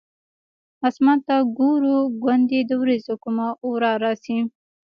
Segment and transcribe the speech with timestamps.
[0.87, 4.39] اسمان ته ګورو ګوندې د ورېځو کومه ورا راشي.